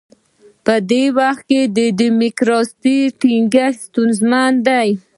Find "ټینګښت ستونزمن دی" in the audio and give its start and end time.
3.19-4.89